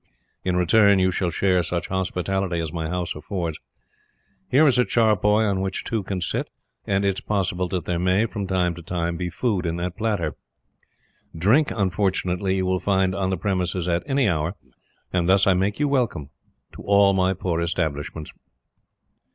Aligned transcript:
In 0.43 0.55
return, 0.55 0.97
you 0.97 1.11
shall 1.11 1.29
share 1.29 1.61
such 1.61 1.89
hospitality 1.89 2.59
as 2.59 2.73
my 2.73 2.89
house 2.89 3.13
affords. 3.13 3.59
Here 4.49 4.65
is 4.65 4.79
a 4.79 4.83
charpoy 4.83 5.45
on 5.47 5.61
which 5.61 5.83
two 5.83 6.01
can 6.01 6.21
sit, 6.21 6.49
and 6.87 7.05
it 7.05 7.17
is 7.19 7.21
possible 7.21 7.67
that 7.67 7.85
there 7.85 7.99
may, 7.99 8.25
from 8.25 8.47
time 8.47 8.73
to 8.73 8.81
time, 8.81 9.15
be 9.15 9.29
food 9.29 9.63
in 9.67 9.75
that 9.75 9.95
platter. 9.95 10.35
Drink, 11.37 11.69
unfortunately, 11.69 12.55
you 12.55 12.65
will 12.65 12.79
find 12.79 13.13
on 13.13 13.29
the 13.29 13.37
premises 13.37 13.87
at 13.87 14.01
any 14.07 14.27
hour: 14.27 14.55
and 15.13 15.29
thus 15.29 15.45
I 15.45 15.53
make 15.53 15.79
you 15.79 15.87
welcome 15.87 16.31
to 16.73 16.81
all 16.81 17.13
my 17.13 17.35
poor 17.35 17.61
establishments." 17.61 18.33